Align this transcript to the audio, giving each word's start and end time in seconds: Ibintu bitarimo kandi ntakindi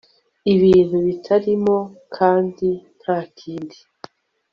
Ibintu 0.53 0.97
bitarimo 1.07 1.77
kandi 2.15 2.69
ntakindi 2.99 3.77